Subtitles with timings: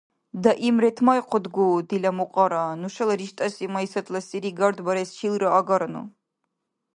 [0.43, 6.03] Даим ретмайхъудгу, дила мукьара, нушала риштӀаси Майсатла сири гардбарес чилра агарану.